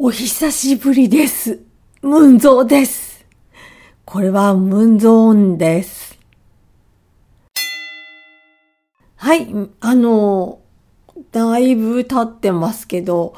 [0.00, 1.58] お久しぶりです。
[2.02, 3.26] ムンゾーです。
[4.04, 6.16] これはムンゾーンです。
[9.16, 9.48] はい、
[9.80, 10.60] あの、
[11.32, 13.34] だいぶ経ってますけど、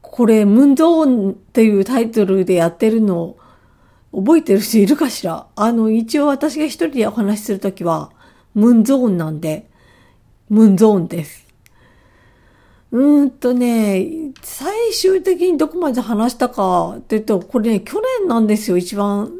[0.00, 3.36] これ、ムンゾーンっていうタイトルでやってるの、
[4.10, 5.48] 覚えてる人いるかしら？
[5.54, 8.10] あの、一応私が一人でお話しするときは、
[8.54, 9.68] ムンゾーンなんで、
[10.48, 11.46] ムンゾーンです。
[12.92, 19.32] うんとね、最終的にどこまで話したかって言うと、これね、去年なんですよ、一番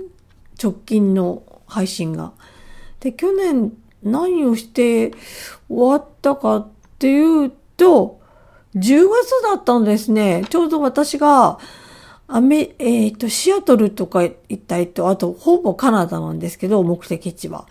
[0.62, 2.32] 直近の配信が。
[3.00, 3.72] で、去年
[4.04, 5.12] 何をして
[5.68, 6.68] 終わったかっ
[7.00, 8.20] ていうと、
[8.76, 10.44] 10月だったんですね。
[10.48, 11.58] ちょうど私が、
[12.32, 17.66] アメ、えっ、と、シアトルとか行ったりと、あと、ほぼカナダなんですけど、目的地は。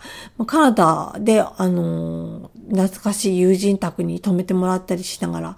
[0.46, 5.56] カナダで、あのー懐かしい友人宅に泊めてもらったりしながら、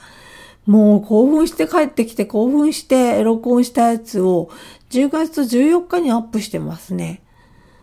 [0.66, 4.50] もう興奮して帰ってきて、興奮して録音したやつを、
[4.90, 7.22] 10月14日にアップしてますね。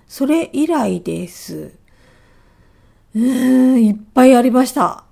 [0.08, 1.74] それ以来です。
[3.16, 5.04] うーん、いっぱいありました。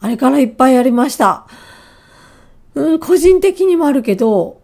[0.00, 1.46] あれからいっぱいありました。
[2.74, 4.60] うん、個人的にもあるけど、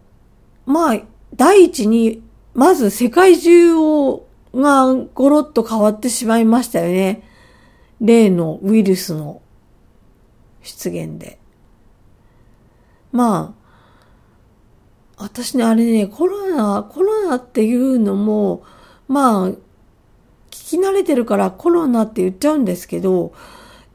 [0.65, 1.01] まあ、
[1.35, 2.21] 第一に、
[2.53, 7.23] まず世界中を、がゴロッと変わってしまいましたよね。
[7.99, 9.41] 例のウイルスの
[10.61, 11.39] 出現で。
[13.17, 13.55] ま
[15.17, 18.63] あ、私ね、あれね、コロナ、コロナっていうのも、
[19.07, 19.57] まあ、聞
[20.51, 23.33] き慣れてるからコロナって言っちゃうんですけど、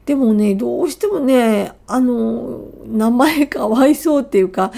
[0.05, 4.73] でもね、どうしてもね、あの、名前かわいそうっていうか、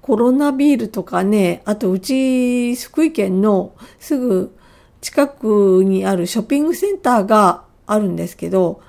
[0.00, 4.56] コロナビールとかね、あとうち、福井県のすぐ
[5.00, 8.80] 近くにあるショッピングセンターがあるんですけど、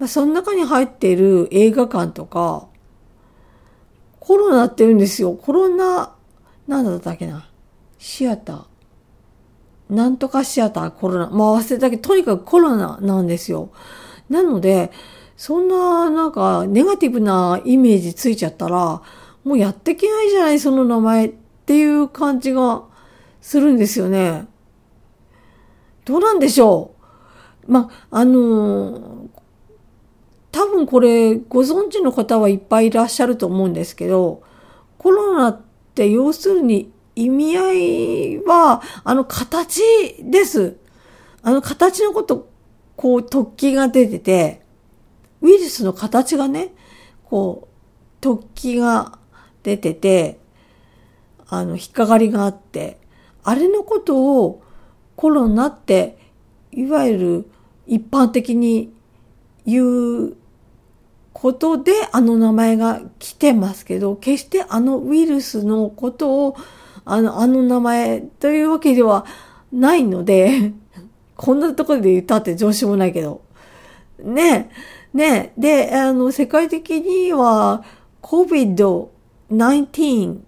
[0.00, 2.71] まあ、その中に入っている映画館とか、
[4.24, 5.32] コロナって言うんですよ。
[5.32, 6.14] コロナ、
[6.68, 7.48] なんだったっけな。
[7.98, 8.64] シアター。
[9.90, 11.28] なんとかシアター、コロナ。
[11.28, 13.72] まあ忘れたけど、とにかくコロナなんですよ。
[14.30, 14.92] なので、
[15.36, 19.02] そんな、なんか、ネガティブなイメージついちゃったら、
[19.42, 21.32] もうやってけないじゃない、その名前っ
[21.66, 22.84] ていう感じが
[23.40, 24.46] するんですよね。
[26.04, 26.94] どうなんでしょ
[27.66, 29.41] うまあ、のー
[30.52, 34.42] 多分これご存知の方はいっぱいいらっしゃると思うんですけど、
[34.98, 35.60] コロナっ
[35.94, 39.82] て要するに意味合いは、あの形
[40.20, 40.76] です。
[41.42, 42.48] あの形のこと、
[42.96, 44.62] こう突起が出てて、
[45.40, 46.72] ウイルスの形がね、
[47.24, 47.68] こ
[48.20, 49.18] う突起が
[49.62, 50.38] 出てて、
[51.48, 52.98] あの引っかかりがあって、
[53.42, 54.62] あれのことを
[55.16, 56.18] コロナって、
[56.70, 57.50] いわゆる
[57.86, 58.92] 一般的に
[59.66, 59.84] 言
[60.28, 60.36] う
[61.42, 66.56] ことであの名前が来てますけど、決してあのウイルスのことを
[67.04, 69.26] あの、あの名前というわけでは
[69.72, 70.72] ないので、
[71.36, 73.40] こんなところで言ったってどうしようもないけど。
[74.22, 74.70] ね
[75.12, 77.82] ねで、あの、世界的には
[78.22, 80.38] COVID-19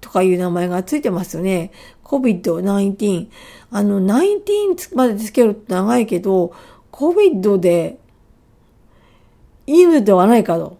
[0.00, 1.72] とかいう名前がついてますよね。
[2.04, 3.26] COVID-19。
[3.72, 6.52] あの、19までつけると長いけど、
[6.92, 7.98] COVID で
[9.66, 10.78] いいのではないかと。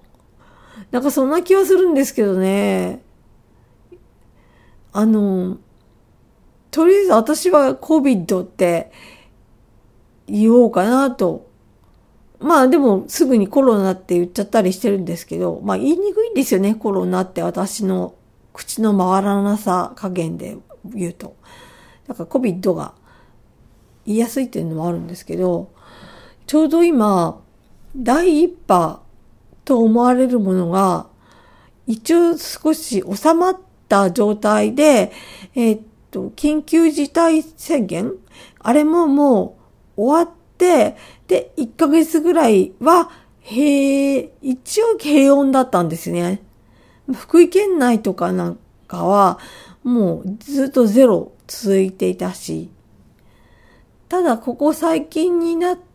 [0.91, 3.03] なんかそんな気はするんですけどね。
[4.93, 5.59] あの、
[6.71, 8.93] とりあえず私は COVID って
[10.27, 11.47] 言おうかなと。
[12.39, 18.15] まあでもすぐにコロナって言っちゃったりしてるんですけど、まあ言いにくいんですよね、コロナって私の
[18.53, 21.35] 口の回らなさ加減で言うと。
[22.07, 22.95] だから COVID が
[24.05, 25.71] 言いやすいっていうのもあるんですけど、
[26.47, 27.41] ちょうど今、
[27.97, 29.01] 第一波
[29.65, 31.07] と思われるものが、
[31.87, 33.59] 一応少し収まっ
[33.89, 35.13] た状態で、
[35.55, 35.81] えっ
[36.11, 38.13] と、緊急事態宣言？
[38.61, 39.57] あれもも
[39.97, 40.97] う終わって、
[41.27, 46.43] で、1ヶ月ぐらいは、平、一応平穏だったんですね。
[47.15, 48.59] 福井県内とかなん
[48.89, 49.39] かは、
[49.85, 52.71] もうずっとゼロ続いていたし、
[54.09, 55.86] ただここ最近になって、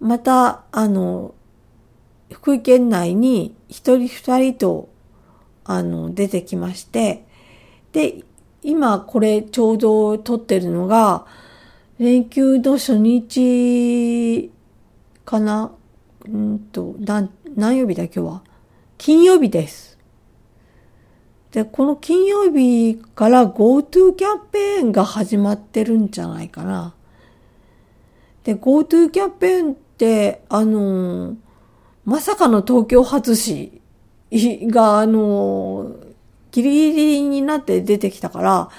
[0.00, 1.34] また、あの、
[2.32, 4.88] 福井県内に一人二人と、
[5.64, 7.24] あの、出てきまして、
[7.92, 8.24] で、
[8.62, 11.26] 今これちょうど撮ってるのが、
[11.98, 14.50] 連休の初日
[15.24, 15.72] かな？
[16.26, 18.42] うんと、何、何曜日だ今日は？
[18.98, 19.98] 金曜日です。
[21.52, 26.94] で、この金曜日から GoTo キャンペーンが始まってるんじゃないかな。
[28.44, 31.36] で、GoTo キャンペーンって、あのー
[32.04, 33.80] まさかの東京外し
[34.32, 36.12] が、あのー
[36.52, 38.70] ギリギリになって出てきたから、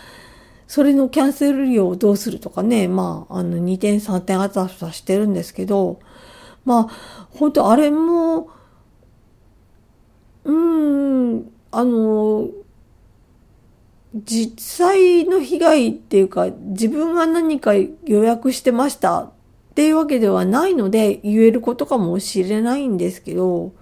[0.68, 6.00] それのキャンセル料をどうするとかね、まあ、あの、2点3点あたふたしてるんですけど、
[6.66, 8.50] まあ、本当あれも、
[10.46, 12.48] うん、あの、
[14.16, 19.33] 実際の被害っていうか、自分が何か予約してました
[19.74, 23.74] っていうわけではないので言えることかもしれないんですけど、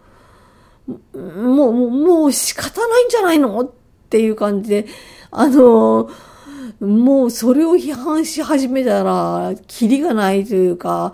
[0.88, 3.70] もう、もう、仕方ないんじゃないのっ
[4.10, 4.86] ていう感じで、
[5.32, 6.10] あの、
[6.80, 11.12] もうそれを批判し始めたら、キリがないというか、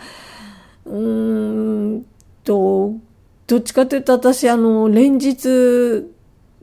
[0.86, 2.06] うーん
[2.44, 2.94] と、
[3.48, 6.06] どっちかというと私、あの、連日、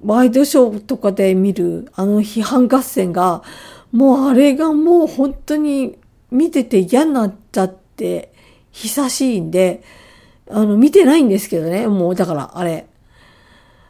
[0.05, 3.43] ワイドショーとかで見る、あの批判合戦が、
[3.91, 5.99] もうあれがもう本当に
[6.31, 8.33] 見てて嫌になっちゃって、って
[8.73, 9.83] 久しいんで、
[10.51, 12.87] あの、見てないんですけどね、もうだからあれ。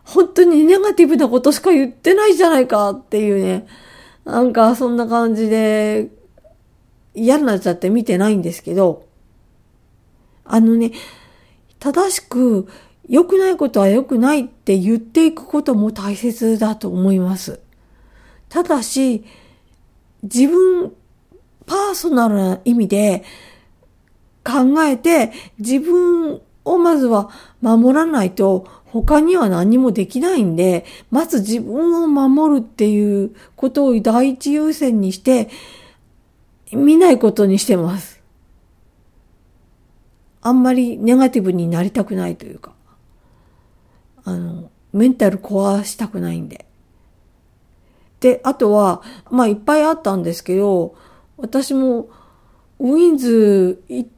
[0.05, 3.67] 本当にネガティブなことしか言ってないじゃないかっていうね。
[4.27, 6.11] なんかそんな感じで
[7.15, 9.07] 嫌になっちゃって見てないんですけど、
[10.45, 10.93] あのね、
[11.79, 12.69] 正しく
[13.09, 17.61] 良くないことは良くないって言っていくことも大切だと思います。
[18.51, 19.25] ただし、
[20.23, 20.93] 自分、
[21.67, 23.25] パーソナルな意味で
[24.45, 27.31] 考えて自分をまずは
[27.61, 35.49] 守らないと他には何もできないんで、まず自分を守るっていうことを第一優先にして、
[36.71, 38.23] 見ないことにしてます。
[40.43, 42.73] あんまりネガティブになりたくないというか、
[44.25, 46.65] あの、メンタル壊したくないんで。
[48.21, 50.95] で、あとは、まあいっぱいあったんですけど、
[51.37, 52.09] 私も
[52.79, 54.09] ウィンズ行っ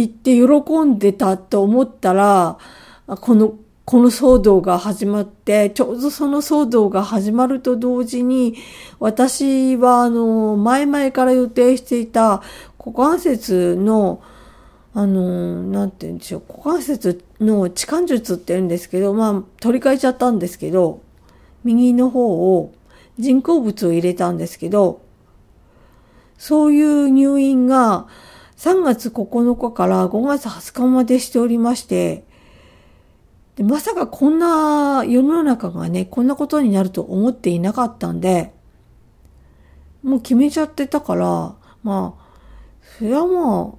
[0.00, 2.58] 行って喜んでたと思ったら、
[3.06, 3.54] この
[3.90, 8.54] この騒動が始まって、ちょうどその騒動が始まると同時に、
[9.00, 12.40] 私はあの、前々から予定していた
[12.78, 14.22] 股関節の、
[14.94, 21.02] あの、なんて言うんでしょう、股関節の置換術って言うんですけど、まあ、取り替えちゃったんですけど、
[21.64, 22.72] 右の方を
[23.18, 25.00] 人工物を入れたんですけど、
[26.38, 28.06] そういう入院が
[28.60, 32.26] 3月9日から5月20日までしておりまして、
[33.56, 38.52] でまさかこんな世の中がね、こんなことになると思っていなかったんで、
[40.02, 42.22] もう決めちゃってたから、まあ、
[42.98, 43.78] それはも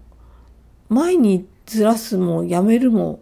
[0.90, 3.20] う、前にずらすもやめるも、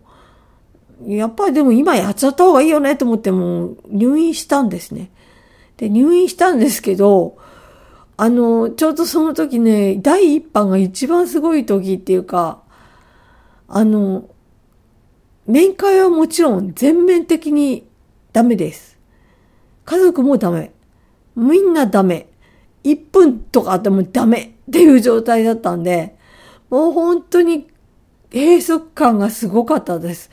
[1.05, 5.11] やっぱりでも今やっちゃった方がいいよねと思ってもう入院したんですね。
[5.75, 7.37] で、入院したんですけど、
[8.21, 12.61] あの、ちょうどその時ね、第一波が一番すごい時っていうか、
[13.69, 14.27] あの、
[15.47, 17.87] 面会はもちろん全面的に
[18.33, 18.99] ダメです。
[19.85, 20.73] 家族もダメ。
[21.37, 22.27] みんなダメ。
[22.83, 26.17] 1分とかあってもダメっていう状態だったんで、
[26.69, 27.69] もう本当に
[28.33, 30.29] 閉塞感がすごかったです。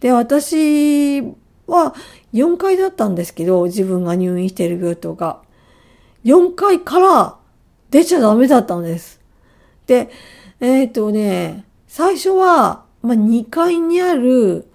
[0.00, 1.20] で、私
[1.68, 1.94] は
[2.32, 5.46] 4回だったんですけど、自分が入院してる病棟が。
[6.24, 7.36] 4回から
[7.90, 9.20] 出ちゃダメだったんです。
[9.86, 10.10] で、
[10.60, 14.68] えっ、ー、とね、最初はまあ、2階にある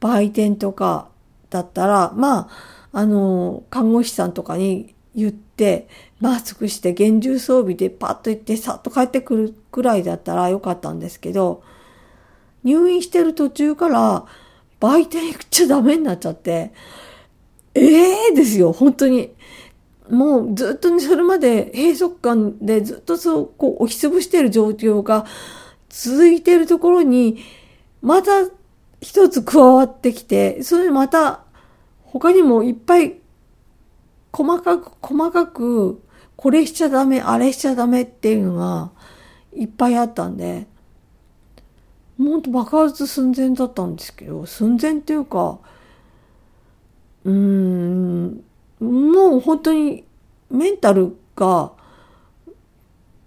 [0.00, 1.08] 売店とか
[1.50, 2.48] だったら、ま
[2.92, 5.88] あ、あの、看護師さんとかに言って、
[6.20, 11.62] マスクして厳重装備でパッと行ってさっと帰ってくるくらいだったらよかったんですけど、
[12.62, 14.24] 入院してる途中から
[14.80, 16.72] 売店行っちゃダメになっちゃって、
[17.74, 19.32] ええー、ですよ、本当に。
[20.10, 25.26] もうずっとそれまで閉塞感でずっとそう、こう、押しつぶしている状況が、
[25.88, 27.38] 続いているところに、
[28.02, 28.32] また
[29.00, 31.44] 一つ加わってきて、それでまた
[32.02, 33.16] 他にもいっぱい
[34.32, 36.02] 細かく細かく
[36.36, 38.90] これしちゃダメ、あれしちゃダメっていうのが
[39.54, 40.66] いっぱいあったんで、
[42.18, 45.58] ほんと爆発寸前だったんですけど、寸前っていうか、
[47.24, 48.44] うーん、
[48.80, 50.04] もう本当に
[50.50, 51.72] メンタルが、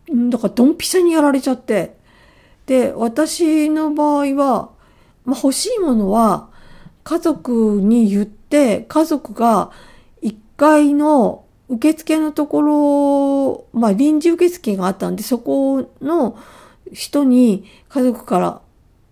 [0.09, 1.97] だからドンピシャにやられちゃって、
[2.65, 4.69] で、私の場合は、
[5.25, 6.49] まあ、欲しいものは
[7.03, 9.71] 家族に言って、家族が
[10.21, 12.61] 1階の受付のとこ
[13.73, 16.37] ろ、まあ、臨時受付があったんで、そこの
[16.93, 18.61] 人に家族から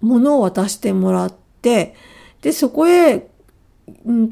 [0.02, 1.96] 物を渡してもらって、
[2.42, 3.28] で、そこへ、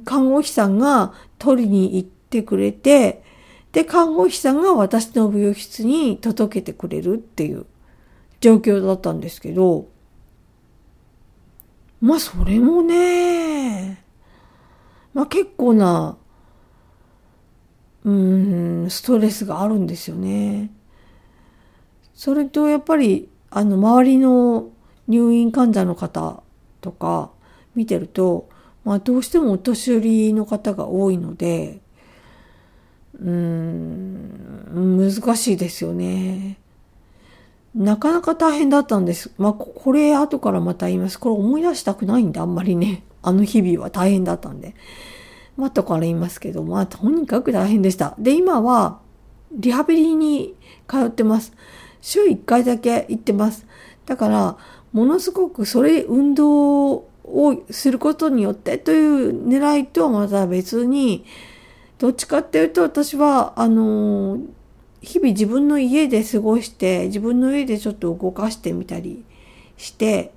[0.05, 3.23] 看護師さんが取りに行ってくれて、
[3.71, 7.65] で、看護師さんが私の病室に届けてくれるっていう。
[8.43, 9.87] 状況だったんですけど、
[12.01, 14.03] まあそれもね、
[15.13, 16.17] まあ結構な
[18.03, 20.71] うん、ストレスがあるんですよね。
[22.13, 24.71] それとやっぱり、あの、周りの
[25.07, 26.43] 入院患者の方
[26.81, 27.31] とか
[27.75, 28.49] 見てると、
[28.83, 31.81] まあどうしてもお年寄りの方が多いので、
[33.19, 36.57] うん、難しいですよね。
[37.75, 39.31] なかなか大変だったんです。
[39.37, 41.19] まあ、これ後からまた言います。
[41.19, 43.03] これ思い出したくないんで、あんまりね。
[43.23, 44.75] あの日々は大変だったんで。
[45.57, 48.15] まあ、後から言いますけど、まあ、とにかく大変でした。
[48.19, 48.99] で、今は、
[49.51, 50.55] リハビリに
[50.87, 51.53] 通ってます。
[52.01, 53.65] 週1回だけ行ってます。
[54.05, 54.57] だから、
[54.91, 61.25] ものすごくそれ、運動をすることによってという狙いとはまた別に、
[61.97, 64.37] どっちかっていうと私は、あの
[65.01, 69.25] 日々自分の家で過ごして、自分の家でちょっと動かしてみたり
[69.77, 70.33] して、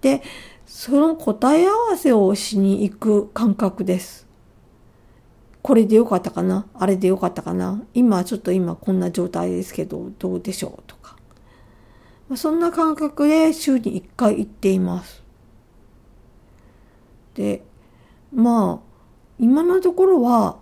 [0.00, 0.22] で、
[0.64, 4.26] その答え合わせをしに行く感覚です。
[5.60, 6.66] これでよかったかな？
[6.72, 7.82] あれでよかったかな？
[7.92, 10.82] 今ちょっと今こんな状態ですけどどうでしょう？
[10.86, 11.16] とか。
[12.36, 15.22] そんな感覚で週に1回行っています。
[17.38, 17.62] で、
[18.34, 18.86] まあ、
[19.38, 20.56] 今のところは、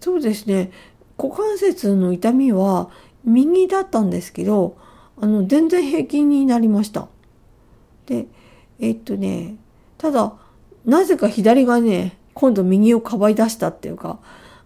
[0.00, 0.70] そうですね、
[1.18, 2.88] 股関節の痛みは
[3.24, 4.78] 右だったんですけど、
[5.20, 7.08] あの、全然平均になりました。
[8.06, 8.26] で、
[8.80, 9.56] えっとね、
[9.98, 10.32] ただ、
[10.86, 14.20] なぜか左がね、今度右をかばい出したっていうか、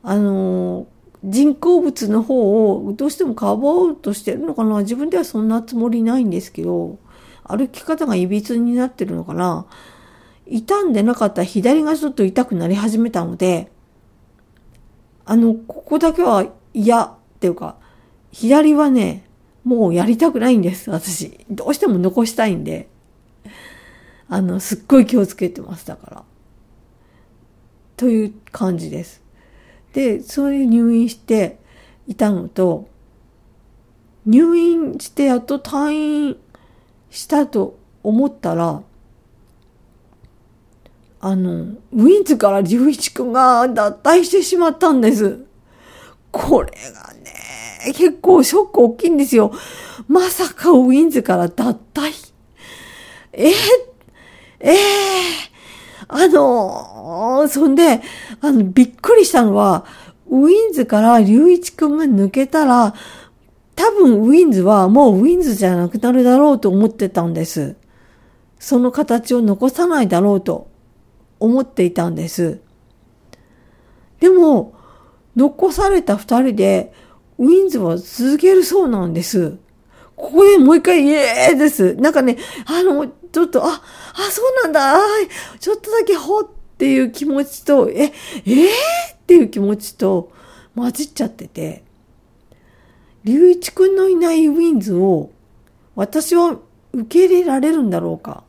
[0.04, 0.86] あの、
[1.24, 4.78] 人工物の方をどうしてもかばおうとしてるのかな。
[4.82, 6.98] 自分ではそんなつもりないんですけど、
[7.42, 9.66] 歩き方が歪になってるのかな。
[10.48, 13.70] 傷んでなかった左がちょっと痛くなり始めたので、
[15.24, 17.76] あの、ここだけは嫌っていうか、
[18.32, 19.24] 左はね、
[19.64, 21.38] もうやりたくないんです、私。
[21.50, 22.88] どうしても残したいんで。
[24.28, 26.24] あの、すっごい気をつけてます、だから。
[27.96, 29.22] という感じです。
[29.92, 31.58] で、それで入院して
[32.08, 32.88] いたのと、
[34.26, 36.36] 入院してやっと退院
[37.10, 38.82] したと思ったら、
[41.24, 45.38] あの、ウィンズから隆一くんが脱退してしまったんです。
[46.32, 49.52] これがね、結構ショック大きいんですよ。
[50.08, 52.32] まさかウィンズから脱退？
[53.34, 53.52] え、
[54.58, 54.72] え？
[54.72, 54.74] ー、
[56.08, 58.00] あの、そんで、
[58.40, 59.84] あの、びっくりしたのは、
[60.28, 62.94] w-inds.から龍一くんが抜けたら、
[63.76, 67.76] 多分 w-inds.はもう w-inds.じゃなくなるだろうと思ってたんです。
[68.58, 70.71] その形を残さないだろうと。
[71.42, 72.60] 思っていたんです。
[74.20, 74.74] でも、
[75.34, 76.92] 残された二人で、
[77.38, 79.58] w-inds.は続けるそうなんです。
[80.14, 81.94] ここでもう一回、イエーです。
[81.96, 84.98] なんかね、あの、ちょっと、あ、あ、そうなんだ、
[85.58, 88.66] ちょっとだけほっていう気持ちと、え、えー、
[89.14, 90.30] っていう気持ちと
[90.76, 91.82] 混じっちゃってて、
[93.24, 95.30] 隆一くんのいないウィンズを
[95.94, 96.58] 私は
[96.92, 98.44] 受け入れられるんだろうか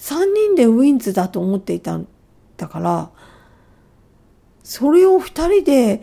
[0.00, 2.08] 3人でウィンズだと思っていたん
[2.56, 3.10] だから、
[4.64, 6.02] それを2人で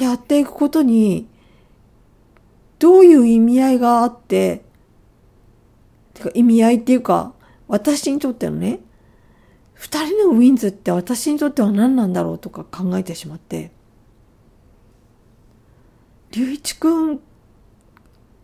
[0.00, 1.26] やっていくことに、
[2.78, 4.64] どういう意味合いがあって、
[6.14, 7.34] てか意味合いっていうか、
[7.66, 8.78] 私にとってのね、
[9.72, 13.72] 二人のウィンズって私にとっては何なんだろうとか考えてしまって、
[16.30, 17.20] 隆一くん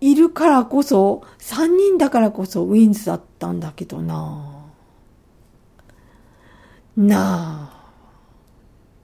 [0.01, 4.61] いるからこそ、3人だからこそウィンズだったんだけどな
[6.97, 7.81] なあ。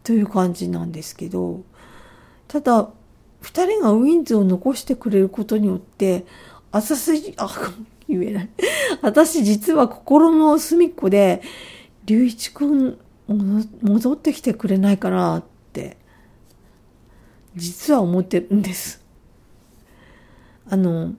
[0.03, 1.63] という感じなんですけど、
[2.49, 2.91] ただ、
[3.43, 6.25] 2人がウィンズを残してくれることによって、
[6.73, 7.49] 朝筋、あ、
[8.09, 8.49] 言えない。
[9.03, 11.43] 私実は心の隅っこで、
[12.07, 12.99] 隆一くん
[13.83, 15.97] 戻ってきてくれないかなって、
[17.57, 19.06] 実は思ってるんです。
[20.69, 21.15] あの、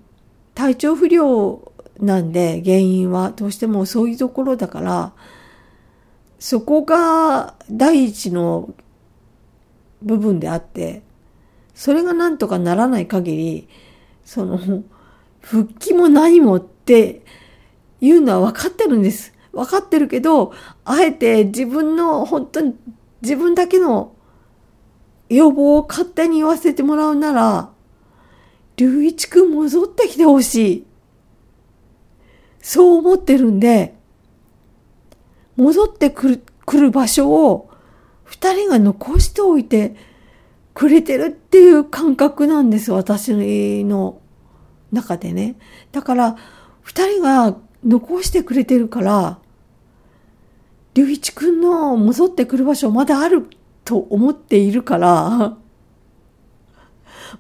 [0.55, 5.13] 体調不良なんで原因はどうしてもそういうところだから、
[6.39, 8.73] そこが第一の
[10.01, 11.01] 部分であって、
[11.73, 13.67] それがなんとかならない限り、
[14.25, 14.59] その、
[15.41, 17.21] 復帰も何もって
[18.01, 19.33] いうのは分かってるんです。
[19.53, 20.53] 分かってるけど、
[20.85, 22.75] あえて自分の本当に
[23.21, 24.13] 自分だけの
[25.29, 27.71] 要望を勝手に言わせてもらうなら、
[28.77, 30.85] 隆一くん戻ってきてほしい。
[32.61, 33.95] そう思ってるんで、
[35.55, 37.69] 戻ってくる、来る場所を
[38.23, 39.95] 二人が残しておいて
[40.73, 43.33] くれてるっていう感覚なんです、私
[43.83, 44.21] の
[44.91, 45.55] 中でね。
[45.91, 46.35] だから、
[46.81, 49.39] 二人が残してくれてるから、
[50.93, 53.47] 隆一くんの戻ってくる場所まだある
[53.85, 55.57] と思っているから、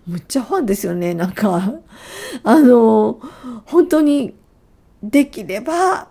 [0.05, 1.73] むっちゃファンですよね、なんか。
[2.43, 3.19] あの、
[3.65, 4.35] 本当に
[5.03, 6.07] できれば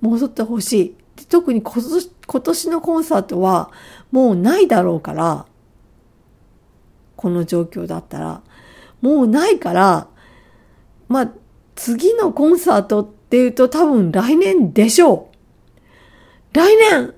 [0.00, 1.26] 戻ってほしい。
[1.28, 3.70] 特に今年今年のコンサートは
[4.10, 5.46] もうないだろうから、
[7.16, 8.42] この状況だったら。
[9.00, 10.08] もうないから、
[11.08, 11.32] まあ、
[11.74, 16.56] 次のコンサートっていうと多分来年でしょう。
[16.56, 17.14] 来年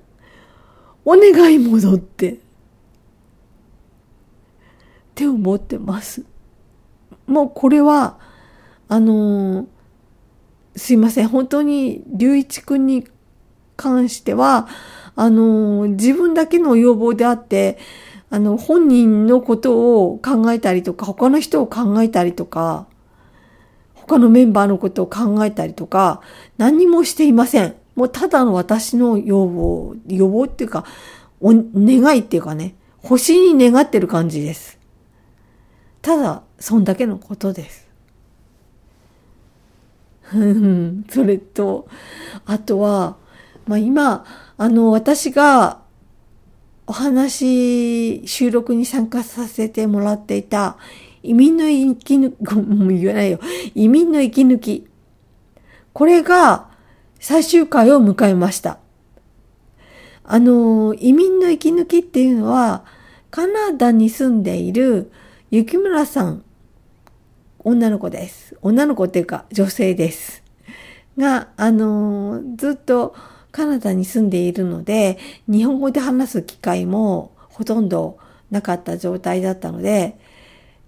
[1.05, 2.39] お願い戻って。
[5.17, 6.23] って思ってます。
[7.25, 8.19] もうこれは、
[8.87, 9.67] あのー、
[10.75, 11.27] すいません。
[11.27, 13.07] 本当に、隆一くんに
[13.75, 14.67] 関しては、
[15.15, 17.79] あのー、自分だけの要望であって、
[18.29, 22.85] あの、本人のことを考えたりとか、他の人を考えたりとか、
[23.95, 26.21] 他のメンバーのことを考えたりとか、
[26.59, 27.75] 何もしていません。
[27.95, 30.85] もうただの私の要望、要望っていうか、
[31.41, 34.76] お願いっていうかね、星に願ってる感じです。
[36.07, 37.85] ただ、そんだけのことです。
[41.11, 41.89] それと、
[42.45, 43.17] あとは、
[43.65, 44.23] まあ今、
[44.57, 45.81] あの、私が
[46.85, 50.77] お話、収録に参加させてもらっていた、
[51.23, 53.41] 移民の息抜き、もう言わないよ。
[53.75, 54.87] 移民の息抜き。
[55.91, 56.69] これが
[57.19, 58.79] 最終回を迎えました。
[60.23, 62.85] あの、移民の息抜きっていうのは、
[63.29, 65.11] カナダに住んでいる
[65.49, 66.43] 雪村さん、
[67.59, 68.57] 女の子です。
[68.61, 70.43] 女の子っていうか女性です。
[71.17, 73.15] が、あのー、ずっと
[73.53, 78.17] カナダに住んでいるので、日本語で話す機会もほとんど
[78.51, 80.19] なかった状態だったので、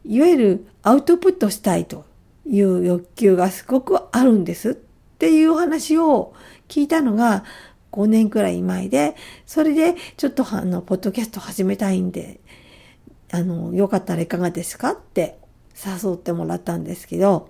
[0.04, 2.04] いわゆるアウトプットしたいと
[2.46, 6.34] いう欲求がすごくあるんですっていう話を
[6.68, 7.46] 聞いたのが
[7.94, 12.38] 5年くらい前で、それでちょっとあの、ポッドキャスト始めたいんで、
[13.31, 14.91] あの、よかったらいかがですか？
[14.91, 15.38] って
[15.86, 17.49] 誘ってもらったんですけど、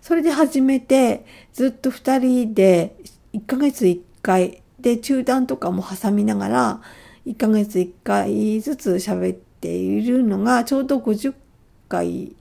[0.00, 2.96] それで始めて、ずっと二人で
[3.32, 6.80] 1ヶ月1回で中断とかも挟みながら、
[7.26, 11.34] 1ヶ月1回ずつ喋っているのがちょうど50
[11.88, 12.34] 回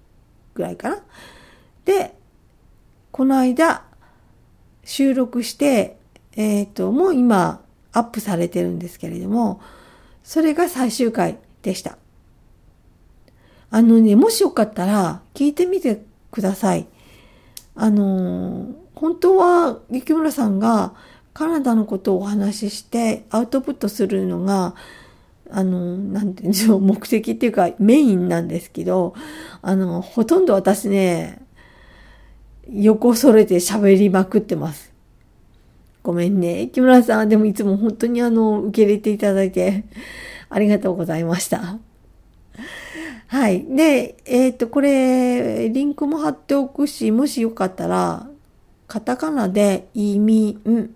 [0.53, 1.03] ぐらいかな？
[1.85, 2.15] で、
[3.11, 3.83] この間
[4.83, 5.97] 収録して、
[6.35, 9.61] えっ、ー、と、もう今アップされてるんですけれども、
[10.23, 11.97] それが最終回でした。
[13.73, 16.85] あのね、もしよかったら聞いてみてください。
[17.73, 20.93] あの、本当は雪村さんが
[21.33, 24.75] カナダのことをお話ししてアウトプットするのが、
[25.49, 29.15] あの、なんていうんでしょう、目的っていうかメインなんですけど、
[29.63, 31.41] あの、ほとんど私ね、
[32.69, 34.93] 横それて喋りまくってます。
[36.03, 36.67] ごめんね。
[36.67, 39.85] 木村さん、でもいつも本当にあの、受け入れていただいて、
[40.51, 41.79] ありがとうございました。
[43.33, 43.65] はい。
[43.65, 48.29] で、えっ、ー、と、これ、リンクも貼っておくし、もしよかったら、
[48.87, 50.93] カタカナで、意味、ん。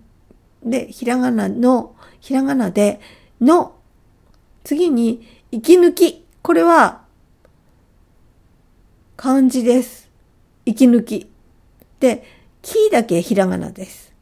[0.64, 3.00] で、ひらがなの、ひらがなで、
[3.42, 3.76] の、
[4.64, 6.26] 次に、息抜き。
[6.44, 7.02] これは、
[9.16, 10.08] 漢字です。
[10.64, 11.32] 息抜き。
[12.00, 12.24] で、
[12.62, 14.14] キーだけひらがなです。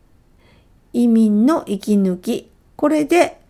[0.94, 2.50] 移民の息抜き。
[2.78, 3.42] これで、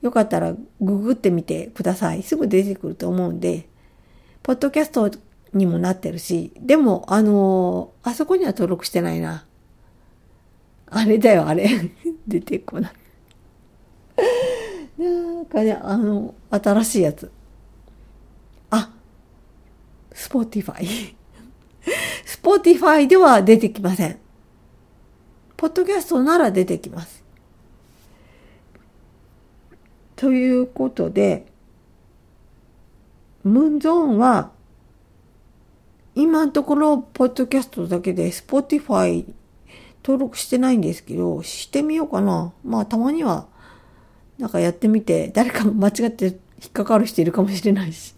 [0.00, 2.22] よかったらググってみてください。
[2.22, 3.66] すぐ出てくると思うんで、
[4.46, 5.10] ポッドキャスト
[5.54, 9.44] にもなってるし、でも、あのー、あそこには登録してないな。
[10.86, 11.68] あれだよ、あれ。
[12.28, 12.92] 出てこない。
[15.02, 17.28] なんかね、あの、新しいやつ。
[18.70, 18.92] あ、
[20.12, 24.16] Spotify。Spotify では出てきません。
[25.56, 27.24] ポッドキャストなら出てきます。
[30.14, 31.46] ということで、
[33.46, 34.50] ムンゾーンは、
[36.16, 39.34] 今のところ、ポッドキャストだけで、 Spotify
[40.02, 42.52] 登録してないんですけど、してみようかな。
[42.64, 43.46] まあ、たまには、
[44.38, 46.32] なんかやってみて、誰か間違って引
[46.68, 48.16] っかかる人いるかもしれないし。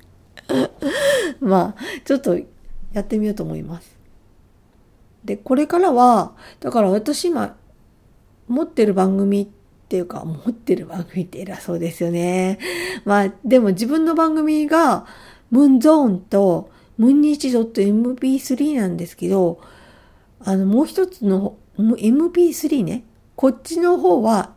[1.41, 2.39] まあ、ちょっと
[2.95, 3.99] やってみようと思います。
[5.25, 7.55] で、これからは、だから私今、
[8.47, 9.47] 持ってる番組っ
[9.89, 12.59] っていうか、持ってる番組って偉そうですよね。
[13.07, 15.07] まあ、でも自分の番組が、
[15.51, 19.63] ムーンゾーンと、ムンニチ .mp3 なんですけど、
[20.41, 23.05] あの、もう一つの MP3 ね。
[23.35, 24.53] こっちの方は、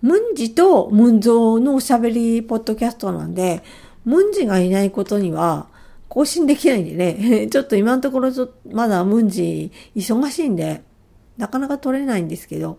[0.00, 3.62] ムンジとムンゾーのおしゃべりポッドキャストなんで、
[4.04, 5.68] ムンジがいないことには
[6.08, 7.46] 更新できないんでね。
[7.52, 8.32] ちょっと今のところ
[8.72, 10.82] まだムンジ忙しいんで、
[11.36, 12.78] なかなか取れないんですけど、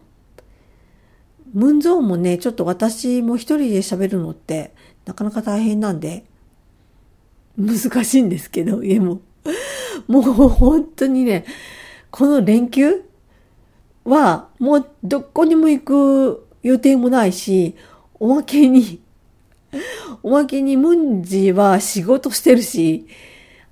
[1.54, 4.74] ムンゾーンもね、ちょっと私も一人で喋るのって
[5.06, 6.26] なかなか大変なんで、
[7.58, 9.22] 難しいんですけど、家も。
[10.08, 11.46] もう本当にね、
[12.10, 13.04] この連休
[14.04, 17.76] はもうどこにも行く予定もないし、
[18.20, 19.02] おまけに、
[20.24, 23.08] おまけにムンジは仕事してるし、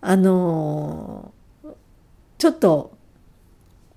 [0.01, 1.69] あのー、
[2.37, 2.97] ちょっと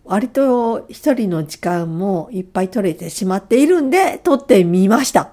[0.04, 5.32] 割と一人の時間もいっぱい取れてしまっているんで、撮ってみました。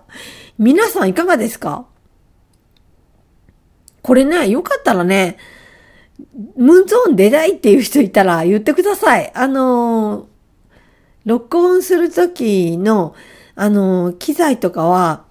[0.57, 1.85] 皆さんいかがですか？
[4.01, 5.37] これね、よかったらね、
[6.55, 9.31] ムーンゾーン出ないっていう人いたら言ってください。
[9.35, 10.27] あの、
[11.25, 13.13] 録音するときの、
[13.55, 15.25] あの、機材とかは、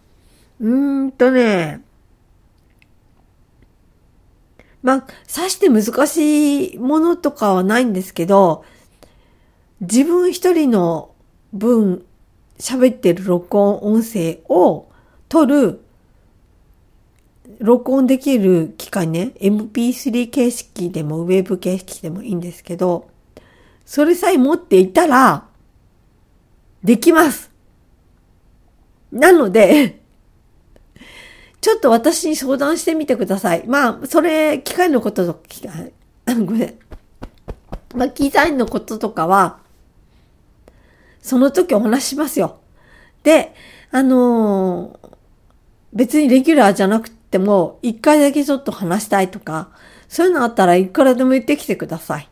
[0.61, 1.83] うーんとね、
[4.83, 8.65] まあ、さして難しいものとかはないんですけど、
[9.81, 11.15] 自分一人の
[11.53, 12.05] 分
[12.59, 14.91] 喋ってる録音音声を
[15.29, 15.81] 取る、
[17.59, 23.09] 録音できる機械ね、MP3 形式でもウェブ形式でもいいんですけど、
[23.87, 25.47] それさえ持っていたら、
[26.85, 27.51] できます。
[29.11, 30.01] なので、
[31.61, 33.67] ちょっと私に相談してみてください。
[33.67, 35.93] まあ、それ、機械のことと、機械、
[36.45, 36.79] ごめん。
[37.95, 39.61] まあ、機材のこととかは、
[41.23, 42.59] その時お話しますよ。
[43.23, 43.55] で、
[43.91, 45.09] あのー、
[45.93, 49.71] 別にレギュラーじゃなくても、一回だけちょっと話したいとか、
[50.09, 52.29] そういうのあったらいくらでも言ってきてください。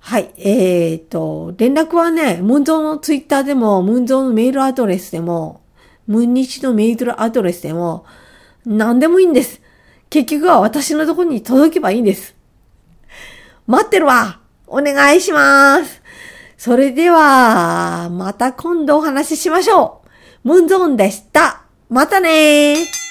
[0.00, 0.30] はい。
[0.36, 5.62] えっ、ー、と、連絡はね、ムンゾーのツイッターでも、ムンゾーのメールアドレスでも、
[6.06, 8.04] ムンニチのメールアドレスでも、
[8.66, 9.60] 何でもいいんです。
[10.10, 12.34] 結局は私のとこに届けばいいんです。
[13.66, 16.01] 待ってるわお願いします
[16.64, 20.02] それでは、また今度お話ししましょ
[20.44, 20.48] う。
[20.48, 21.64] ムンゾーンでした。
[21.88, 23.01] またねー。